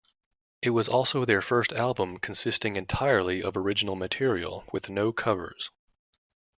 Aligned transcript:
It 0.63 0.71
was 0.71 0.89
also 0.89 1.25
their 1.25 1.43
first 1.43 1.71
album 1.73 2.17
consisting 2.17 2.75
entirely 2.75 3.43
of 3.43 3.55
original 3.55 3.95
material, 3.95 4.63
with 4.73 4.89
no 4.89 5.13
covers. 5.13 5.69